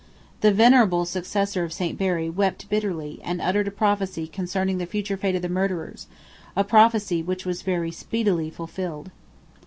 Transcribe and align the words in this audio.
The 0.39 0.51
venerable 0.51 1.05
successor 1.05 1.63
of 1.63 1.71
St. 1.71 1.95
Barry 1.95 2.27
"wept 2.27 2.67
bitterly, 2.69 3.21
and 3.23 3.39
uttered 3.39 3.67
a 3.67 3.69
prophecy 3.69 4.25
concerning 4.25 4.79
the 4.79 4.87
future 4.87 5.15
fate 5.15 5.35
of 5.35 5.43
the 5.43 5.47
murderers;" 5.47 6.07
a 6.55 6.63
prophecy 6.63 7.21
which 7.21 7.45
was 7.45 7.61
very 7.61 7.91
speedily 7.91 8.49
fulfilled. 8.49 9.11